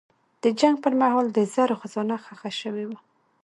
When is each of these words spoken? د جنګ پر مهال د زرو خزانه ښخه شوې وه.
د 0.43 0.45
جنګ 0.59 0.75
پر 0.83 0.93
مهال 1.01 1.25
د 1.31 1.39
زرو 1.53 1.79
خزانه 1.81 2.15
ښخه 2.23 2.51
شوې 2.61 2.85
وه. 2.89 2.99